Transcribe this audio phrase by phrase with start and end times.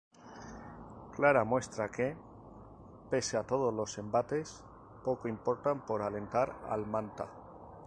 [1.17, 2.17] Clara muestra que,
[3.11, 4.63] pese a todo los embates,
[5.05, 7.27] poco importan por alentar al Manta.